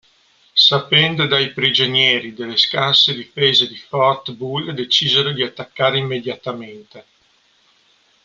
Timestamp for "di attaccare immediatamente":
5.31-7.05